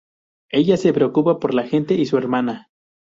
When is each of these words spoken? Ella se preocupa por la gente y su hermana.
Ella 0.49 0.77
se 0.77 0.93
preocupa 0.93 1.39
por 1.39 1.53
la 1.53 1.61
gente 1.67 1.93
y 1.93 2.07
su 2.07 2.17
hermana. 2.17 2.71